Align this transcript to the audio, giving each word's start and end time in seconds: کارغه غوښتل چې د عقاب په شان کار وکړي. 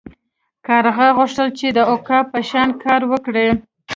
کارغه 0.67 1.07
غوښتل 1.17 1.47
چې 1.59 1.67
د 1.77 1.79
عقاب 1.91 2.25
په 2.33 2.39
شان 2.49 2.69
کار 2.83 3.01
وکړي. 3.11 3.47